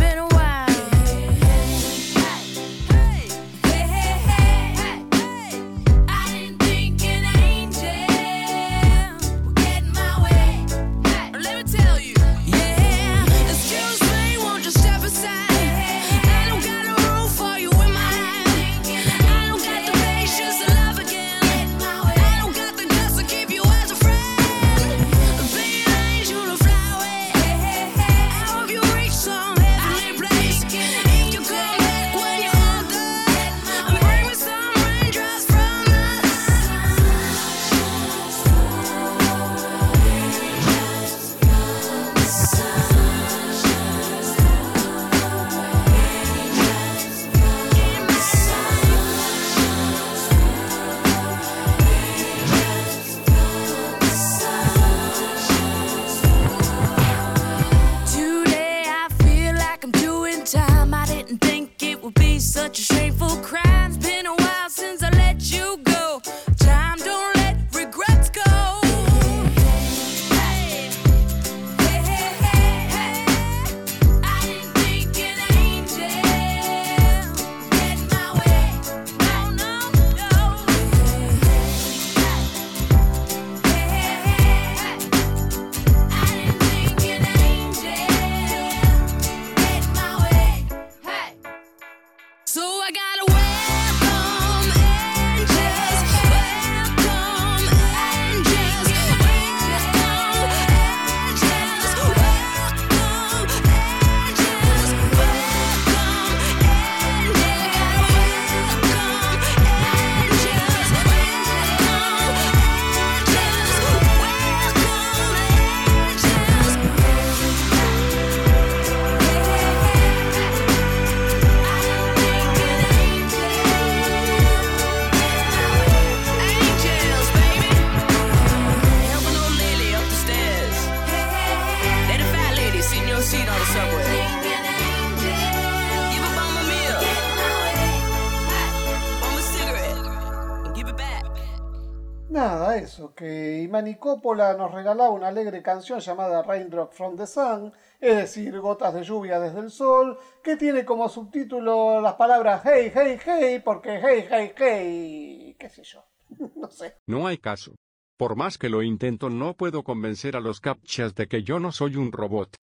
Coppola 143.99 144.55
nos 144.55 144.73
regalaba 144.73 145.11
una 145.11 145.29
alegre 145.29 145.63
canción 145.63 146.01
llamada 146.01 146.43
Raindrop 146.43 146.93
from 146.93 147.17
the 147.17 147.27
Sun, 147.27 147.73
es 148.01 148.17
decir, 148.17 148.59
gotas 148.61 148.95
de 148.95 149.03
lluvia 149.03 149.41
desde 149.41 149.61
el 149.61 149.71
sol, 149.71 150.19
que 150.43 150.57
tiene 150.57 150.85
como 150.85 151.09
subtítulo 151.09 152.01
las 152.01 152.15
palabras 152.15 152.63
hey, 152.65 152.93
hey, 152.95 153.19
hey, 153.25 153.63
porque 153.65 154.01
hey, 154.03 154.27
hey, 154.31 154.53
hey, 154.57 155.57
qué 155.59 155.69
sé 155.69 155.83
yo, 155.83 156.05
no 156.57 156.71
sé. 156.71 156.97
No 157.07 157.27
hay 157.27 157.39
caso. 157.39 157.73
Por 158.17 158.35
más 158.35 158.57
que 158.57 158.71
lo 158.71 158.83
intento 158.83 159.29
no 159.29 159.55
puedo 159.55 159.83
convencer 159.83 160.37
a 160.37 160.41
los 160.41 160.61
captchas 160.61 161.15
de 161.15 161.27
que 161.29 161.43
yo 161.43 161.61
no 161.61 161.71
soy 161.71 161.97
un 161.97 162.13
robot. 162.13 162.57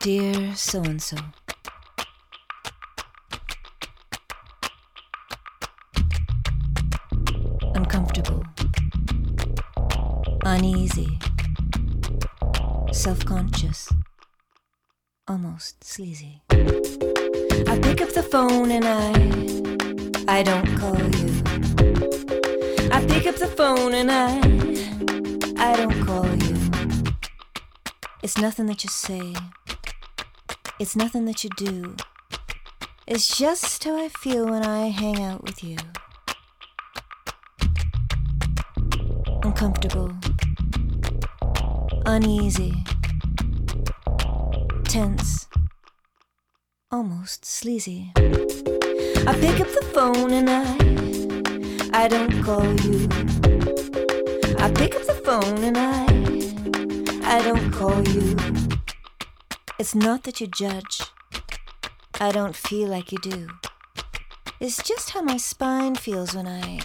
Dear 0.00 0.56
so 0.56 0.80
and 0.82 1.00
so. 1.00 1.16
Uneasy. 10.50 11.18
Self 12.90 13.22
conscious. 13.26 13.92
Almost 15.28 15.84
sleazy. 15.84 16.40
I 16.48 17.78
pick 17.82 18.00
up 18.00 18.08
the 18.14 18.26
phone 18.32 18.70
and 18.70 18.86
I. 18.86 19.10
I 20.26 20.42
don't 20.42 20.66
call 20.78 20.96
you. 21.18 21.30
I 22.90 23.04
pick 23.04 23.26
up 23.26 23.36
the 23.36 23.52
phone 23.58 23.92
and 23.92 24.10
I. 24.10 24.38
I 25.62 25.76
don't 25.76 26.06
call 26.06 26.26
you. 26.46 26.56
It's 28.22 28.38
nothing 28.38 28.64
that 28.68 28.82
you 28.82 28.88
say. 28.88 29.34
It's 30.80 30.96
nothing 30.96 31.26
that 31.26 31.44
you 31.44 31.50
do. 31.58 31.94
It's 33.06 33.36
just 33.36 33.84
how 33.84 34.02
I 34.02 34.08
feel 34.08 34.46
when 34.46 34.64
I 34.64 34.88
hang 34.88 35.22
out 35.22 35.44
with 35.44 35.62
you. 35.62 35.76
Uncomfortable. 39.60 40.12
Uneasy. 42.06 42.84
Tense. 44.84 45.48
Almost 46.92 47.44
sleazy. 47.44 48.12
I 48.16 49.36
pick 49.40 49.58
up 49.58 49.66
the 49.66 49.84
phone 49.92 50.30
and 50.30 50.48
I. 50.48 50.62
I 51.92 52.06
don't 52.06 52.40
call 52.44 52.72
you. 52.82 53.08
I 54.60 54.70
pick 54.70 54.94
up 54.94 55.04
the 55.04 55.20
phone 55.24 55.64
and 55.64 55.76
I. 55.76 56.04
I 57.28 57.42
don't 57.42 57.72
call 57.72 58.00
you. 58.10 58.36
It's 59.80 59.96
not 59.96 60.22
that 60.22 60.40
you 60.40 60.46
judge. 60.46 61.02
I 62.20 62.30
don't 62.30 62.54
feel 62.54 62.86
like 62.86 63.10
you 63.10 63.18
do. 63.18 63.48
It's 64.60 64.80
just 64.84 65.10
how 65.10 65.22
my 65.22 65.36
spine 65.36 65.96
feels 65.96 66.32
when 66.32 66.46
I 66.46 66.78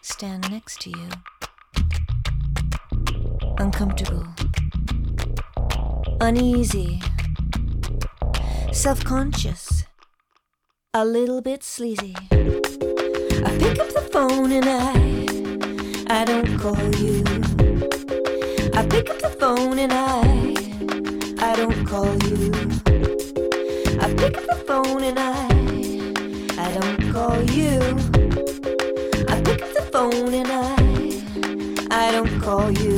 stand 0.00 0.50
next 0.50 0.80
to 0.80 0.88
you. 0.88 1.10
Uncomfortable. 3.60 4.24
Uneasy. 6.20 7.02
Self 8.72 9.02
conscious. 9.02 9.84
A 10.94 11.04
little 11.04 11.40
bit 11.40 11.64
sleazy. 11.64 12.14
I 12.30 13.56
pick 13.58 13.80
up 13.80 13.88
the 13.88 14.08
phone 14.12 14.52
and 14.52 14.64
I. 14.68 14.92
I 16.08 16.24
don't 16.24 16.56
call 16.56 16.94
you. 16.96 17.24
I 18.74 18.86
pick 18.86 19.10
up 19.10 19.18
the 19.18 19.36
phone 19.40 19.78
and 19.80 19.92
I. 19.92 20.20
I 21.44 21.56
don't 21.56 21.84
call 21.84 22.14
you. 22.28 22.52
I 24.00 24.14
pick 24.14 24.38
up 24.38 24.46
the 24.46 24.62
phone 24.68 25.02
and 25.02 25.18
I. 25.18 25.48
I 26.62 26.72
don't 26.78 27.12
call 27.12 27.42
you. 27.50 27.80
I 29.28 29.40
pick 29.42 29.62
up 29.62 29.72
the 29.74 29.88
phone 29.92 30.32
and 30.32 30.48
I. 30.48 30.78
I 31.90 32.12
don't 32.12 32.40
call 32.40 32.70
you. 32.70 32.97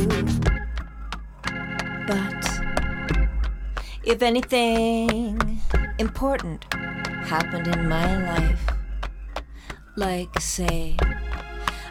If 4.11 4.23
anything 4.23 5.61
important 6.01 6.65
happened 6.75 7.69
in 7.69 7.89
my 7.89 8.35
life, 8.35 8.61
like, 9.97 10.41
say, 10.41 10.97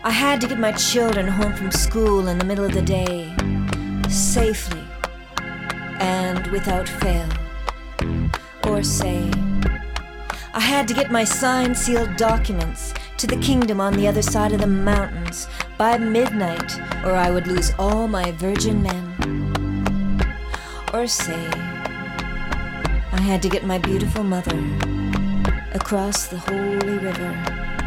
I 0.04 0.12
had 0.12 0.42
to 0.42 0.48
get 0.48 0.60
my 0.60 0.74
children 0.74 1.30
home 1.30 1.54
from 1.54 1.72
school 1.72 2.28
in 2.28 2.38
the 2.38 2.44
middle 2.44 2.66
of 2.66 2.74
the 2.74 2.82
day, 2.82 3.34
safely 4.10 4.84
and 6.02 6.46
without 6.48 6.90
fail. 6.90 7.30
Or 8.68 8.84
say, 8.84 9.32
I 10.54 10.60
had 10.60 10.90
to 10.90 10.94
get 10.94 11.12
my 11.12 11.24
signed, 11.24 11.78
sealed 11.78 12.18
documents 12.18 12.94
to 13.16 13.28
the 13.28 13.38
kingdom 13.38 13.80
on 13.80 13.94
the 13.94 14.10
other 14.10 14.22
side 14.22 14.52
of 14.52 14.60
the 14.60 14.68
mountains 14.68 15.48
by 15.78 15.98
midnight, 15.98 16.78
or 17.06 17.14
I 17.14 17.32
would 17.32 17.48
lose 17.48 17.72
all 17.80 18.10
my 18.10 18.32
virgin 18.34 18.84
men. 18.84 20.26
Or 20.94 21.08
say, 21.08 21.69
I 23.20 23.22
had 23.24 23.42
to 23.42 23.50
get 23.50 23.66
my 23.66 23.78
beautiful 23.78 24.24
mother 24.24 24.58
across 25.74 26.28
the 26.28 26.38
holy 26.38 26.98
river, 27.00 27.34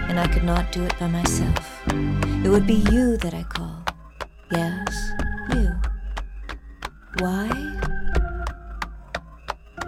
and 0.08 0.20
I 0.20 0.26
could 0.26 0.44
not 0.44 0.70
do 0.72 0.84
it 0.84 0.92
by 1.00 1.06
myself. 1.06 1.82
It 2.44 2.50
would 2.50 2.66
be 2.66 2.84
you 2.92 3.16
that 3.16 3.32
I 3.32 3.42
call. 3.44 3.82
Yes, 4.50 5.12
you. 5.54 5.72
Why? 7.20 7.48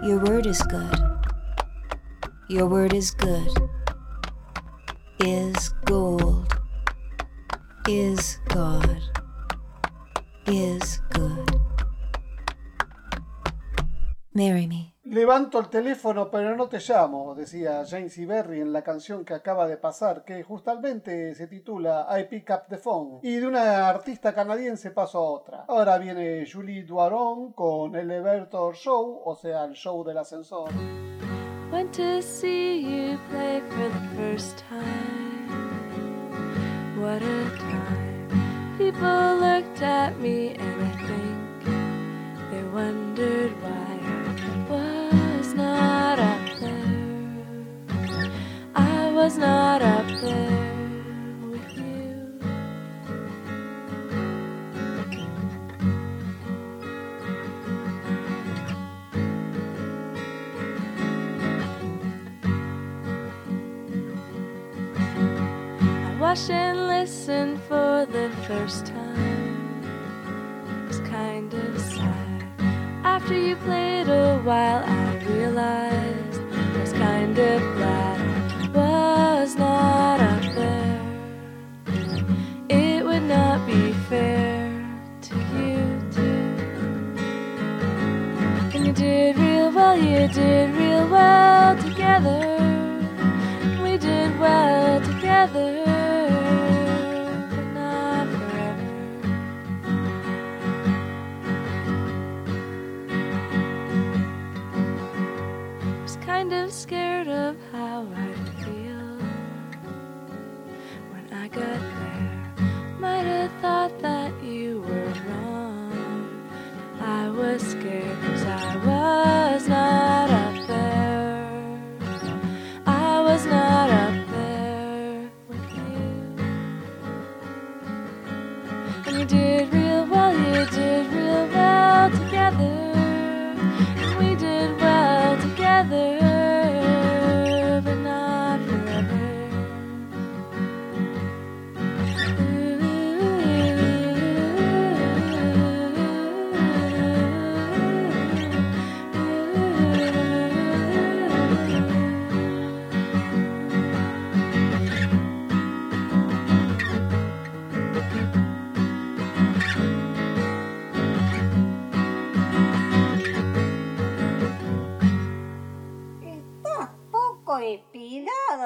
Your 0.03 0.17
word 0.17 0.47
is 0.47 0.63
good. 0.63 0.99
Your 2.49 2.65
word 2.65 2.95
is 2.95 3.11
good. 3.11 3.51
Is 5.19 5.69
gold. 5.85 6.57
Is 7.87 8.39
God. 8.47 8.99
Is 10.47 10.99
good. 11.11 11.61
Marry 14.33 14.65
me. 14.65 14.94
Levanto 15.15 15.59
el 15.59 15.69
teléfono 15.69 16.29
pero 16.29 16.57
no 16.57 16.67
te 16.67 16.79
llamo, 16.79 17.35
decía 17.35 17.85
James 17.89 18.17
E. 18.17 18.25
Berry 18.25 18.59
en 18.59 18.73
la 18.73 18.81
canción 18.81 19.23
que 19.23 19.33
acaba 19.33 19.65
de 19.65 19.77
pasar, 19.77 20.25
que 20.25 20.43
justamente 20.43 21.33
se 21.35 21.47
titula 21.47 22.05
I 22.19 22.25
Pick 22.25 22.49
Up 22.49 22.63
the 22.67 22.77
Phone. 22.77 23.19
Y 23.23 23.37
de 23.37 23.47
una 23.47 23.87
artista 23.87 24.35
canadiense 24.35 24.91
paso 24.91 25.19
a 25.19 25.29
otra. 25.31 25.65
Ahora 25.69 25.97
viene 25.99 26.45
Julie 26.45 26.83
Duaron 26.83 27.53
con 27.53 27.95
Elevator 27.95 28.75
Show, 28.75 29.21
o 29.23 29.35
sea, 29.35 29.63
el 29.63 29.71
show 29.71 30.03
del 30.03 30.17
ascensor. 30.17 30.69
Went 31.71 31.95
to 31.95 32.21
see 32.21 32.81
you 32.81 33.17
play 33.29 33.61
for 33.69 33.87
the 33.87 34.17
first 34.17 34.61
time. 34.69 35.55
What 36.99 37.21
a 37.21 37.57
time. 37.57 38.77
People 38.77 39.37
looked 39.39 39.81
at 39.81 40.19
me 40.19 40.57
and 40.59 40.83
I 40.83 40.91
think 41.07 42.51
they 42.51 42.63
wondered 42.73 43.53
why 43.61 43.94
not 46.15 46.19
up 46.19 46.59
there. 46.59 48.31
I 48.75 49.11
was 49.11 49.37
not 49.37 49.81
up 49.81 50.07
there 50.21 51.49
with 51.51 51.77
you. 51.77 52.39
I 65.79 66.17
watched 66.19 66.49
and 66.49 66.87
listened 66.87 67.61
for 67.63 68.05
the 68.05 68.29
first 68.47 68.85
time. 68.85 69.83
It 70.83 70.87
was 70.87 70.99
kind 71.01 71.53
of 71.53 71.79
sad. 71.81 72.24
After 73.15 73.39
you 73.39 73.55
played 73.55 74.09
a 74.09 74.41
while, 74.43 74.83
I 74.83 75.15
realized 75.23 76.41
I 76.51 76.79
was 76.81 76.91
kind 76.91 77.39
of 77.39 77.61
glad 77.77 78.19
I 78.51 78.67
was 78.73 79.55
not 79.55 80.19
up 80.19 80.43
there. 80.53 81.01
It 82.67 83.05
would 83.05 83.23
not 83.23 83.65
be 83.65 83.93
fair 84.09 84.67
to 85.21 85.35
you 85.55 85.79
too. 86.11 86.57
And 88.75 88.85
you 88.85 88.91
did 88.91 89.37
real 89.37 89.71
well, 89.71 89.97
you 89.97 90.27
did 90.27 90.75
real 90.75 91.07
well 91.07 91.77
together. 91.77 92.41
We 93.81 93.97
did 93.97 94.37
well 94.37 94.99
together. 94.99 95.84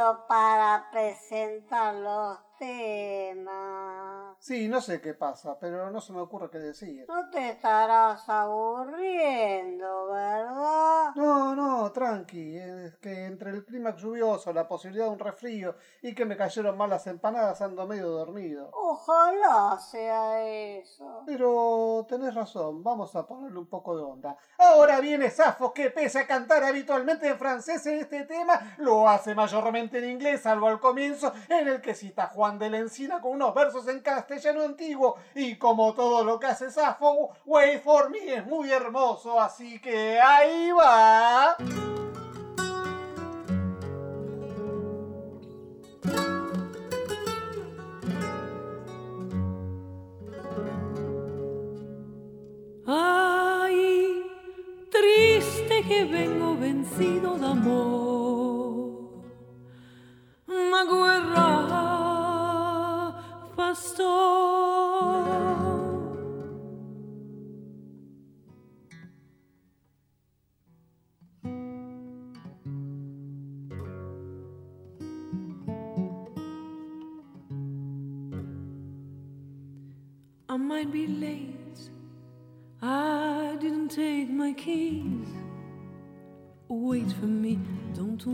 of 0.10 0.19
para 0.30 0.92
presentar 0.92 1.96
los 1.96 2.38
temas. 2.60 4.36
Sí, 4.40 4.68
no 4.68 4.80
sé 4.80 5.02
qué 5.02 5.14
pasa, 5.14 5.58
pero 5.60 5.90
no 5.90 6.00
se 6.02 6.14
me 6.14 6.20
ocurre 6.20 6.50
qué 6.52 6.60
decir. 6.60 7.06
No 7.08 7.30
te 7.30 7.50
estarás 7.50 8.28
aburriendo, 8.30 10.08
¿verdad? 10.08 11.16
No, 11.16 11.56
no, 11.56 11.92
tranqui. 11.92 12.58
Es 12.58 12.96
que 12.98 13.26
entre 13.26 13.52
el 13.52 13.66
clima 13.66 13.96
lluvioso, 13.96 14.54
la 14.54 14.68
posibilidad 14.68 15.06
de 15.06 15.12
un 15.12 15.20
resfrío 15.20 15.76
y 16.02 16.14
que 16.14 16.26
me 16.26 16.38
cayeron 16.38 16.78
mal 16.78 16.90
las 16.90 17.08
empanadas 17.08 17.62
ando 17.62 17.88
medio 17.88 18.10
dormido. 18.10 18.70
Ojalá 18.74 19.78
sea 19.80 20.46
eso. 20.48 21.24
Pero 21.26 22.06
tenés 22.08 22.36
razón, 22.36 22.84
vamos 22.84 23.16
a 23.16 23.26
ponerle 23.26 23.58
un 23.58 23.68
poco 23.68 23.98
de 23.98 24.04
onda. 24.04 24.38
Ahora 24.58 25.00
viene 25.00 25.30
Safo, 25.30 25.74
que 25.74 25.90
pese 25.90 26.20
a 26.20 26.28
cantar 26.28 26.64
habitualmente 26.64 27.28
en 27.28 27.38
francés 27.38 27.86
en 27.88 28.00
este 28.00 28.26
tema, 28.26 28.76
lo 28.78 29.08
hace 29.08 29.34
mayormente 29.34 29.98
en 29.98 30.10
inglés, 30.10 30.19
salvo 30.38 30.68
al 30.68 30.80
comienzo, 30.80 31.34
en 31.48 31.68
el 31.68 31.82
que 31.82 31.96
cita 31.96 32.28
Juan 32.28 32.60
de 32.60 32.70
la 32.70 32.78
Encina 32.78 33.22
con 33.22 33.32
unos 33.32 33.54
versos 33.54 33.88
en 33.88 34.00
castellano 34.00 34.64
antiguo. 34.64 35.18
Y 35.36 35.58
como 35.58 35.94
todo 35.94 36.24
lo 36.24 36.40
que 36.40 36.48
hace 36.48 36.70
Safo, 36.72 37.32
Wait 37.46 37.82
for 37.82 38.10
Me 38.10 38.36
es 38.36 38.46
muy 38.46 38.72
hermoso, 38.72 39.40
así 39.40 39.80
que 39.80 40.20
ahí 40.20 40.72
va. 40.72 41.56
Ay, 52.92 54.24
triste 54.90 55.84
que 55.88 56.06
vengo 56.06 56.58
vencido 56.58 57.38
de 57.38 57.46
amor. 57.46 57.99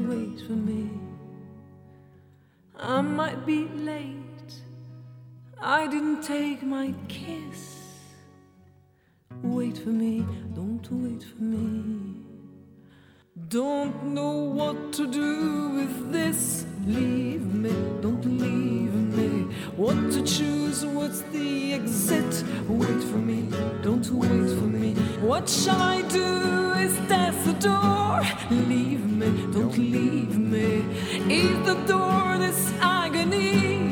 Wait 0.03 0.41
for 0.45 0.53
me. 0.53 0.89
I 2.77 3.01
might 3.01 3.45
be 3.45 3.67
late. 3.69 4.53
I 5.59 5.87
didn't 5.87 6.21
take 6.21 6.63
my 6.63 6.93
kiss. 7.07 7.75
Wait 9.41 9.77
for 9.77 9.89
me, 9.89 10.25
don't 10.53 10.87
wait 10.91 11.23
for 11.23 11.41
me. 11.41 12.21
Don't 13.47 14.03
know 14.13 14.31
what 14.59 14.93
to 14.93 15.07
do 15.07 15.69
with 15.69 16.11
this. 16.11 16.65
Leave 16.85 17.45
me, 17.53 17.71
don't 18.01 18.25
leave 18.25 18.93
me. 19.17 19.34
What 19.77 20.09
to 20.13 20.23
choose, 20.23 20.85
what's 20.85 21.19
the 21.33 21.73
exit? 21.73 22.45
Wait 22.69 23.03
for 23.03 23.17
me, 23.17 23.49
don't 23.83 24.09
wait 24.09 24.29
for 24.29 24.67
me. 24.67 24.93
What 25.19 25.49
shall 25.49 25.81
I 25.81 26.01
do? 26.03 26.71
Is 26.79 26.95
that 27.09 27.33
the 27.43 27.53
door? 27.59 28.21
Leave 28.49 29.05
me, 29.05 29.27
don't 29.51 29.77
leave 29.77 30.37
me. 30.37 30.85
Is 31.29 31.65
the 31.67 31.75
door 31.87 32.37
this 32.37 32.71
agony? 32.79 33.84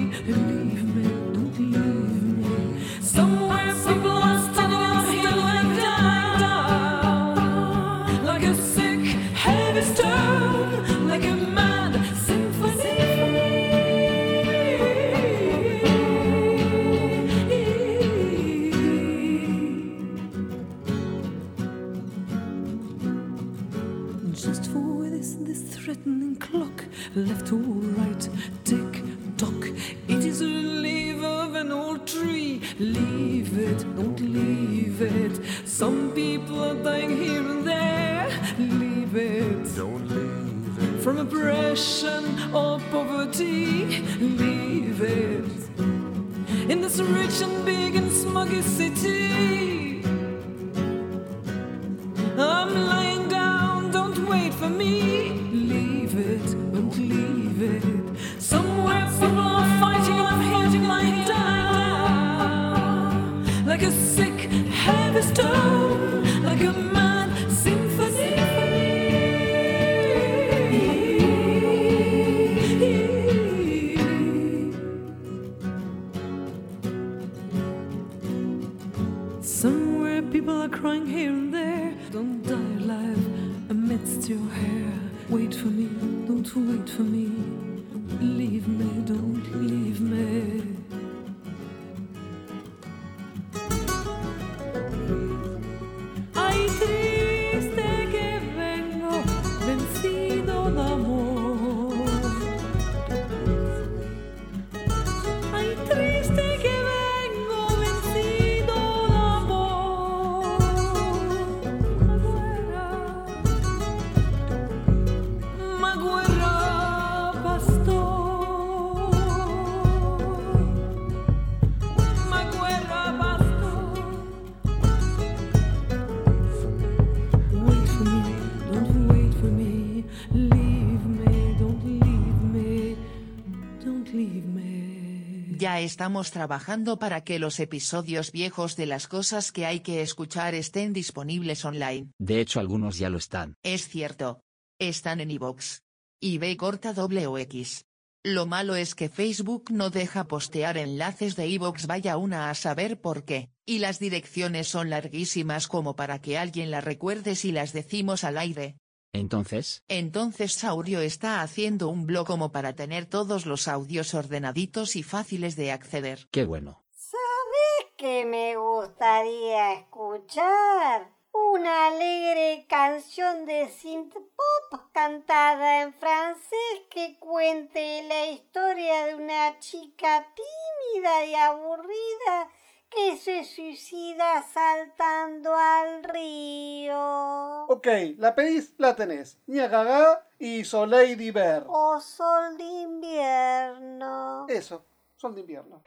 Estamos 135.83 136.31
trabajando 136.31 136.97
para 136.97 137.23
que 137.23 137.39
los 137.39 137.59
episodios 137.59 138.31
viejos 138.31 138.75
de 138.75 138.85
las 138.85 139.07
cosas 139.07 139.51
que 139.51 139.65
hay 139.65 139.81
que 139.81 140.01
escuchar 140.01 140.55
estén 140.55 140.93
disponibles 140.93 141.65
online. 141.65 142.11
De 142.19 142.39
hecho, 142.39 142.59
algunos 142.59 142.97
ya 142.97 143.09
lo 143.09 143.17
están. 143.17 143.55
Es 143.63 143.87
cierto. 143.87 144.41
Están 144.79 145.19
en 145.19 145.31
iVoox. 145.31 145.81
Y 146.19 146.37
B 146.37 146.55
corta 146.57 146.93
doble 146.93 147.27
o 147.27 147.37
X. 147.37 147.85
Lo 148.25 148.45
malo 148.45 148.75
es 148.75 148.95
que 148.95 149.09
Facebook 149.09 149.65
no 149.69 149.89
deja 149.89 150.29
postear 150.29 150.77
enlaces 150.77 151.35
de 151.35 151.47
iVoox 151.49 151.87
vaya 151.87 152.15
una 152.15 152.49
a 152.49 152.55
saber 152.55 153.01
por 153.01 153.25
qué, 153.25 153.49
y 153.65 153.79
las 153.79 153.99
direcciones 153.99 154.69
son 154.69 154.89
larguísimas 154.89 155.67
como 155.67 155.97
para 155.97 156.21
que 156.21 156.37
alguien 156.37 156.71
las 156.71 156.85
recuerde 156.85 157.35
si 157.35 157.51
las 157.51 157.73
decimos 157.73 158.23
al 158.23 158.37
aire. 158.37 158.77
Entonces, 159.13 159.83
Entonces 159.87 160.53
Saurio 160.53 160.99
está 160.99 161.41
haciendo 161.41 161.89
un 161.89 162.07
blog 162.07 162.25
como 162.25 162.51
para 162.51 162.73
tener 162.73 163.05
todos 163.05 163.45
los 163.45 163.67
audios 163.67 164.15
ordenaditos 164.15 164.95
y 164.95 165.03
fáciles 165.03 165.55
de 165.55 165.71
acceder. 165.71 166.27
qué 166.31 166.45
bueno. 166.45 166.83
¿Sabes 166.95 167.93
qué 167.95 168.25
me 168.25 168.57
gustaría 168.57 169.73
escuchar? 169.73 171.11
Una 171.31 171.87
alegre 171.87 172.65
canción 172.67 173.45
de 173.45 173.67
synth 173.69 174.13
pop 174.13 174.81
cantada 174.91 175.83
en 175.83 175.93
francés 175.93 176.81
que 176.89 177.17
cuente 177.19 178.03
la 178.07 178.27
historia 178.27 179.05
de 179.05 179.15
una 179.15 179.59
chica 179.59 180.27
tímida 180.35 181.25
y 181.25 181.35
aburrida 181.35 182.49
que 182.95 183.17
se 183.17 183.43
suicida 183.43 184.43
saltando 184.43 185.53
al 185.55 186.03
río. 186.03 187.65
Ok, 187.65 187.87
la 188.17 188.35
pedís, 188.35 188.73
la 188.77 188.95
tenés. 188.95 189.37
Nia 189.47 189.67
Gaga 189.67 190.25
y 190.39 190.63
Soleil 190.63 191.17
d'hiver. 191.17 191.63
O 191.67 191.99
sol 191.99 192.57
de 192.57 192.63
invierno. 192.63 194.45
Eso, 194.47 194.85
sol 195.15 195.35
de 195.35 195.41
invierno. 195.41 195.81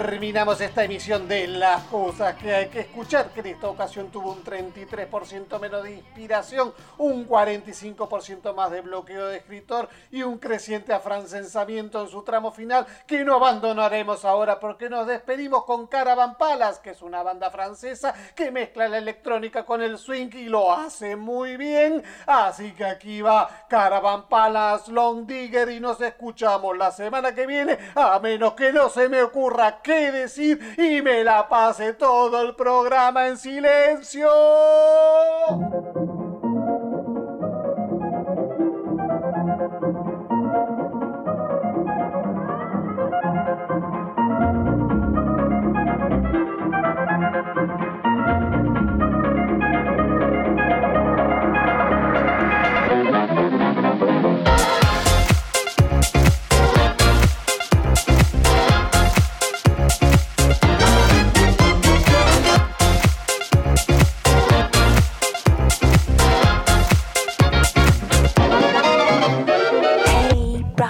Terminamos 0.00 0.60
esta 0.60 0.84
emisión 0.84 1.26
de 1.26 1.48
las 1.48 1.82
cosas 1.84 2.36
que 2.36 2.54
hay 2.54 2.68
que 2.68 2.80
escuchar, 2.80 3.30
que 3.30 3.40
en 3.40 3.46
esta 3.46 3.68
ocasión 3.68 4.12
tuvo 4.12 4.30
un 4.30 4.44
33% 4.44 5.58
menos 5.58 5.82
de 5.82 5.94
inspiración, 5.94 6.72
un 6.98 7.28
45% 7.28 8.54
más 8.54 8.70
de 8.70 8.80
bloqueo 8.80 9.26
de 9.26 9.38
escritor 9.38 9.88
y 10.12 10.22
un 10.22 10.38
creciente 10.38 10.92
afrancesamiento 10.92 12.00
en 12.00 12.08
su 12.08 12.22
tramo 12.22 12.52
final, 12.52 12.86
que 13.08 13.24
no 13.24 13.34
abandonaremos 13.34 14.24
ahora 14.24 14.60
porque 14.60 14.88
nos 14.88 15.04
despedimos 15.08 15.64
con 15.64 15.88
Caravan 15.88 16.38
Palace, 16.38 16.80
que 16.80 16.90
es 16.90 17.02
una 17.02 17.24
banda 17.24 17.50
francesa 17.50 18.14
que 18.36 18.52
mezcla 18.52 18.86
la 18.86 18.98
electrónica 18.98 19.66
con 19.66 19.82
el 19.82 19.98
swing 19.98 20.30
y 20.32 20.44
lo 20.44 20.72
hace 20.72 21.16
muy 21.16 21.56
bien. 21.56 22.04
Así 22.24 22.70
que 22.70 22.84
aquí 22.84 23.20
va 23.20 23.66
Caravan 23.68 24.28
Palace, 24.28 24.92
Long 24.92 25.26
Digger 25.26 25.70
y 25.72 25.80
nos 25.80 26.00
escuchamos 26.00 26.78
la 26.78 26.92
semana 26.92 27.34
que 27.34 27.46
viene, 27.46 27.76
a 27.96 28.20
menos 28.20 28.52
que 28.52 28.72
no 28.72 28.88
se 28.88 29.08
me 29.08 29.22
ocurra 29.22 29.82
qué 29.88 30.12
decir 30.12 30.60
y 30.76 31.00
me 31.00 31.24
la 31.24 31.48
pase 31.48 31.94
todo 31.94 32.42
el 32.42 32.54
programa 32.54 33.26
en 33.26 33.38
silencio. 33.38 34.28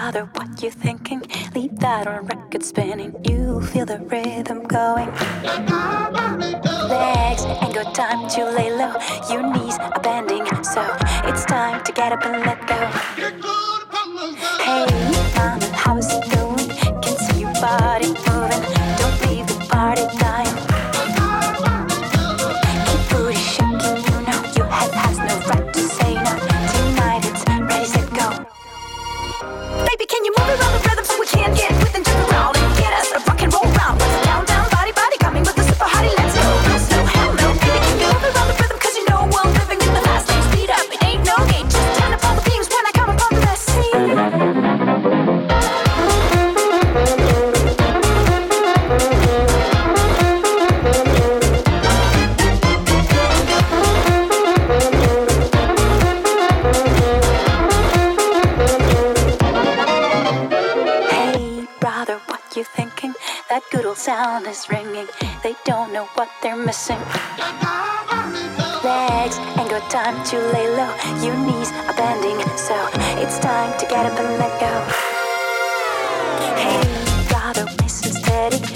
Hey, 0.09 0.13
brother, 0.13 0.31
what 0.37 0.63
you 0.63 0.71
thinking? 0.71 1.23
Leave 1.55 1.79
that 1.81 2.07
on 2.07 2.25
record 2.25 2.65
spinning. 2.65 3.15
You 3.29 3.61
feel 3.61 3.85
the 3.85 3.99
rhythm 3.99 4.67
going. 4.67 5.11
Legs 6.89 7.45
ain't 7.45 7.75
got 7.75 7.95
time 7.95 8.27
to 8.31 8.51
lay 8.53 8.71
low. 8.71 8.95
Your 9.29 9.53
knees 9.53 9.77
are 9.79 10.01
bending, 10.01 10.47
so 10.65 10.81
it's 11.25 11.45
time 11.45 11.85
to 11.85 11.93
get 11.93 12.13
up 12.13 12.25
and 12.25 12.41
let 12.47 12.67
go. 12.67 12.81
Hey, 14.65 14.87
mama, 15.37 15.67
how's 15.75 16.11
it 16.11 16.25
going? 16.33 16.69
Can 17.03 17.19
see 17.19 17.41
your 17.41 17.53
body 17.61 18.15
is 64.49 64.69
ringing. 64.71 65.07
They 65.43 65.55
don't 65.65 65.93
know 65.93 66.07
what 66.15 66.29
they're 66.43 66.57
missing. 66.57 66.99
Legs 68.83 69.37
ain't 69.59 69.69
got 69.69 69.91
time 69.91 70.25
to 70.25 70.39
lay 70.53 70.69
low. 70.69 70.95
Your 71.23 71.37
knees 71.37 71.71
are 71.73 71.95
bending, 71.95 72.41
so 72.57 72.75
it's 73.23 73.39
time 73.39 73.79
to 73.79 73.87
get 73.87 74.07
up 74.07 74.19
and 74.19 74.39
let 74.39 74.53
go. 74.59 74.73
Hey, 76.57 76.81
brother, 77.29 77.67
listen 77.83 78.13
steady. 78.13 78.68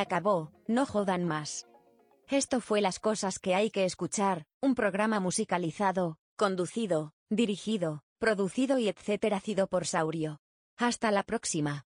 Acabó, 0.00 0.50
no 0.66 0.86
jodan 0.86 1.24
más. 1.24 1.66
Esto 2.28 2.60
fue 2.60 2.80
las 2.80 2.98
cosas 2.98 3.38
que 3.38 3.54
hay 3.54 3.70
que 3.70 3.84
escuchar, 3.84 4.44
un 4.60 4.74
programa 4.74 5.20
musicalizado, 5.20 6.18
conducido, 6.36 7.12
dirigido, 7.28 8.02
producido 8.18 8.78
y 8.78 8.88
etcétera 8.88 9.40
sido 9.40 9.66
por 9.66 9.86
Saurio. 9.86 10.40
Hasta 10.76 11.10
la 11.10 11.22
próxima. 11.22 11.78